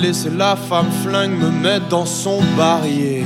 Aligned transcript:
laisser 0.00 0.30
la 0.30 0.56
femme 0.56 0.90
flingue 1.02 1.38
me 1.38 1.50
mettre 1.50 1.88
dans 1.88 2.06
son 2.06 2.40
barrier. 2.56 3.24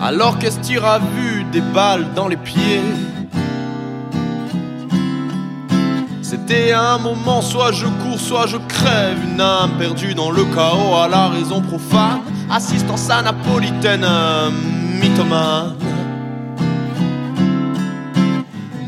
Alors 0.00 0.38
qu'est-ce 0.38 0.60
tire 0.60 1.00
vu 1.14 1.44
des 1.52 1.60
balles 1.60 2.06
dans 2.14 2.28
les 2.28 2.36
pieds? 2.36 2.82
C'était 6.22 6.72
un 6.72 6.98
moment, 6.98 7.40
soit 7.40 7.72
je 7.72 7.86
cours, 7.86 8.20
soit 8.20 8.46
je 8.46 8.58
crève. 8.68 9.16
Une 9.32 9.40
âme 9.40 9.72
perdue 9.78 10.14
dans 10.14 10.30
le 10.30 10.44
chaos 10.44 10.94
à 11.02 11.08
la 11.08 11.28
raison 11.28 11.62
profane. 11.62 12.20
Assistance 12.50 13.08
à 13.08 13.22
napolitaine, 13.22 14.06
mythomane. 15.00 15.74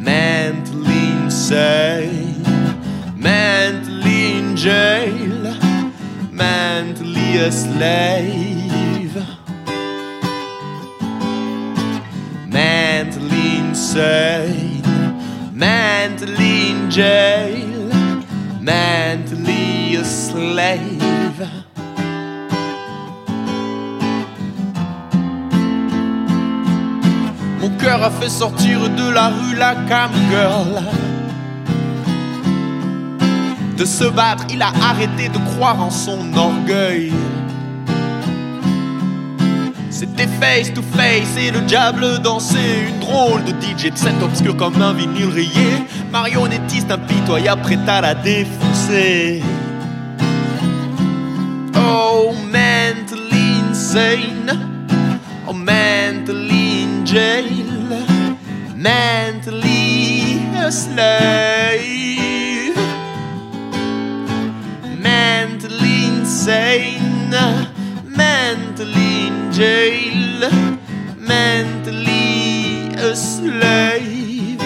Mentally 0.00 1.26
insane, 1.26 2.34
jail, 4.62 5.42
mentally 6.30 7.38
a 7.38 7.50
slave. 7.50 9.16
Mentally 12.46 13.58
insane 13.58 14.80
mentally 15.60 16.70
in 16.70 16.90
jail, 16.90 17.90
mentally 18.60 19.96
a. 19.96 20.04
Mon 27.60 27.68
cœur 27.76 28.02
a 28.02 28.10
fait 28.10 28.30
sortir 28.30 28.88
de 28.88 29.12
la 29.12 29.28
rue 29.28 29.56
la 29.56 29.74
cam 29.86 30.10
girl. 30.30 31.09
De 33.80 33.86
se 33.86 34.04
battre, 34.04 34.44
il 34.50 34.60
a 34.60 34.72
arrêté 34.82 35.30
de 35.30 35.38
croire 35.54 35.80
en 35.80 35.88
son 35.88 36.36
orgueil. 36.36 37.10
C'était 39.88 40.26
face 40.38 40.70
to 40.74 40.82
face 40.82 41.34
et 41.38 41.50
le 41.50 41.62
diable 41.62 42.18
dansait 42.18 42.90
Une 42.90 43.00
drôle 43.00 43.42
de 43.44 43.52
DJ 43.52 43.90
de 43.90 44.22
obscur 44.22 44.54
comme 44.58 44.82
un 44.82 44.92
vinyle 44.92 45.30
rayé. 45.30 45.86
Marionnettiste 46.12 46.90
impitoyable 46.90 47.62
prêt 47.62 47.78
à 47.86 48.02
la 48.02 48.14
défoncer. 48.14 49.42
Oh 51.74 52.34
mentally 52.52 53.62
insane 53.70 54.60
Oh 55.48 55.54
mentally 55.54 56.84
in 56.84 57.06
jail. 57.06 57.64
Mentally 58.76 60.38
a 60.54 60.70
Mentally 68.80 69.26
in 69.26 69.52
jail, 69.52 70.50
mentally 71.18 72.94
a 72.96 73.14
slave. 73.14 74.58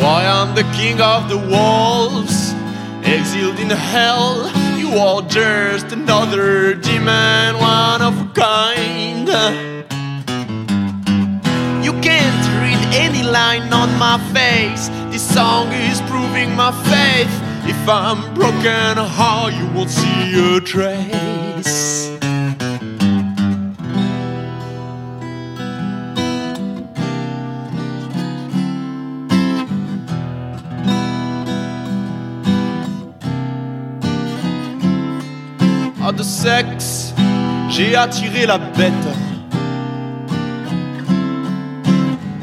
Why 0.00 0.24
I'm 0.24 0.54
the 0.54 0.62
king 0.74 1.02
of 1.02 1.28
the 1.28 1.36
wolves, 1.36 2.54
exiled 3.04 3.58
in 3.58 3.68
hell. 3.68 4.50
You 4.78 4.96
are 4.98 5.20
just 5.28 5.92
another 5.92 6.72
demon, 6.72 7.58
one 7.58 8.00
my 13.98 14.18
face. 14.32 14.88
This 15.10 15.34
song 15.34 15.72
is 15.72 16.00
proving 16.02 16.54
my 16.54 16.72
faith. 16.90 17.34
If 17.68 17.88
I'm 17.88 18.32
broken 18.34 18.96
heart, 18.96 19.52
you 19.54 19.66
won't 19.74 19.90
see 19.90 20.56
a 20.56 20.60
trace. 20.60 22.08
De 36.16 36.22
sexe, 36.24 37.14
j'ai 37.68 37.94
attiré 37.94 38.46
la 38.46 38.58
bête. 38.58 39.27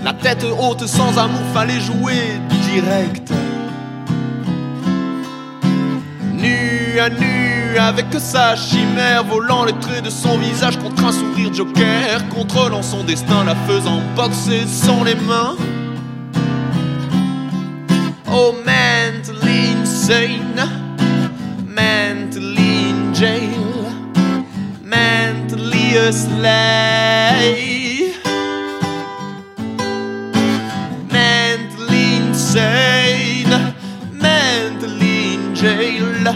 La 0.05 0.13
tête 0.13 0.45
haute 0.59 0.85
sans 0.85 1.17
amour, 1.17 1.41
fallait 1.51 1.79
jouer 1.79 2.39
direct. 2.71 3.33
Nu 6.31 6.99
à 6.99 7.09
nu, 7.09 7.75
avec 7.79 8.05
sa 8.19 8.55
chimère, 8.55 9.23
volant 9.23 9.65
les 9.65 9.73
traits 9.79 10.05
de 10.05 10.11
son 10.11 10.37
visage 10.37 10.77
contre 10.77 11.05
un 11.05 11.11
sourire 11.11 11.51
joker, 11.51 12.29
contrôlant 12.29 12.83
son 12.83 13.03
destin, 13.03 13.45
la 13.45 13.55
faisant 13.55 13.99
boxer 14.15 14.67
sans 14.67 15.03
les 15.03 15.15
mains. 15.15 15.55
Oh, 18.31 18.53
mentally 18.63 19.73
insane, 19.81 20.84
mentally 34.11 35.35
in 35.35 35.55
jail, 35.55 36.27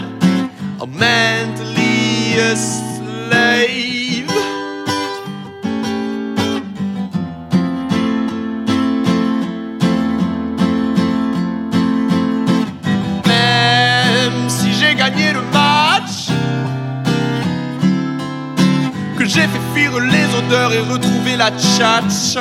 or 0.80 0.86
mentally 0.86 2.36
a 2.38 2.54
slave. 2.54 4.30
Même 13.26 14.48
si 14.48 14.72
j'ai 14.74 14.94
gagné 14.94 15.32
le 15.32 15.42
match, 15.52 16.28
que 19.16 19.24
j'ai 19.24 19.46
fait 19.52 19.64
fuir 19.74 19.98
les 20.00 20.26
odeurs 20.38 20.72
et 20.72 20.80
retrouver 20.80 21.36
la 21.36 21.50
tchatch 21.52 22.36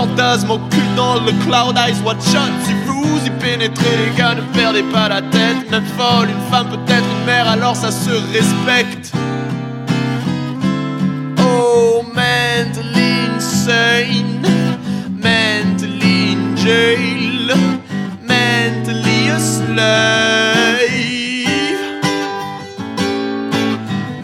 fantasme 0.00 0.50
occulte 0.50 0.94
dans 0.96 1.14
le 1.14 1.32
cloud 1.44 1.76
ice 1.88 2.00
watch 2.04 2.34
out 2.34 2.52
Si 2.64 2.72
vous 2.86 3.18
y 3.26 3.30
pénétrez 3.38 3.96
les 4.02 4.16
gars 4.16 4.34
ne 4.34 4.40
perdez 4.58 4.82
pas 4.84 5.08
la 5.08 5.20
tête. 5.20 5.70
Même 5.70 5.84
folle, 5.98 6.28
une 6.30 6.50
femme 6.50 6.68
peut 6.70 6.92
être 6.92 7.04
une 7.18 7.26
mère 7.26 7.48
alors 7.48 7.76
ça 7.76 7.90
se 7.90 8.10
respecte. 8.32 9.12
Oh 11.38 12.02
mentally 12.14 13.28
insane 13.36 14.42
Mentally 15.26 16.34
in 16.34 16.56
jail 16.56 17.52
Mentally 18.22 19.28
a 19.28 19.38
slave. 19.38 20.80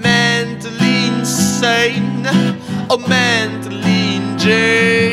Mentally 0.03 1.11
insane 1.21 2.29
Oh 2.89 2.99
mentally 2.99 4.17
in 4.17 4.39
jail 4.39 5.06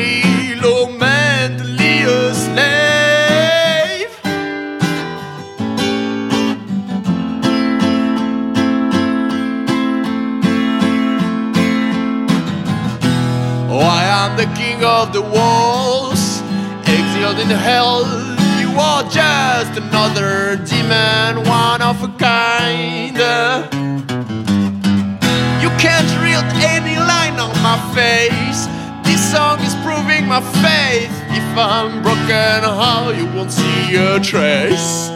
the 14.36 14.46
king 14.56 14.82
of 14.82 15.12
the 15.12 15.22
walls, 15.22 16.40
exiled 16.86 17.38
in 17.38 17.48
hell. 17.48 18.02
You 18.58 18.70
are 18.78 19.04
just 19.04 19.78
another 19.78 20.56
demon, 20.66 21.46
one 21.46 21.80
of 21.80 22.02
a 22.02 22.08
kind. 22.18 23.16
You 25.62 25.70
can't 25.78 26.10
read 26.20 26.44
any 26.66 26.96
line 26.98 27.38
on 27.38 27.54
my 27.62 27.78
face. 27.94 28.66
This 29.06 29.22
song 29.32 29.60
is 29.60 29.74
proving 29.86 30.26
my 30.26 30.40
faith. 30.62 31.14
If 31.30 31.46
I'm 31.56 32.02
broken, 32.02 32.64
how 32.64 33.10
you 33.10 33.26
won't 33.26 33.52
see 33.52 33.94
a 33.94 34.18
trace. 34.18 35.10